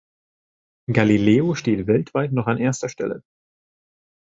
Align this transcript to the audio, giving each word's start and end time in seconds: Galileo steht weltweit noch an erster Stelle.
Galileo 0.91 1.53
steht 1.53 1.85
weltweit 1.85 2.31
noch 2.31 2.47
an 2.47 2.57
erster 2.57 2.89
Stelle. 2.89 3.21